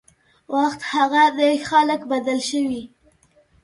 [0.53, 2.83] وخت هغه ده خلک بدل شوي